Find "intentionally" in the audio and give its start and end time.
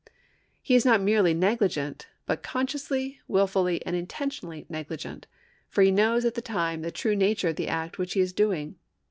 3.95-4.65